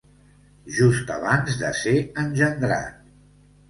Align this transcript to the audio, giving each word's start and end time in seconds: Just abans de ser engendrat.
Just 0.77 1.13
abans 1.17 1.61
de 1.61 1.71
ser 1.85 1.97
engendrat. 2.25 3.11